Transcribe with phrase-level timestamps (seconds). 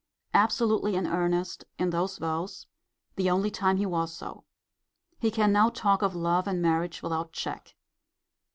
[0.33, 2.65] Absolutely in earnest in those vows.
[3.17, 4.45] [The only time he was so.]
[5.19, 7.75] He can now talk of love and marriage without check.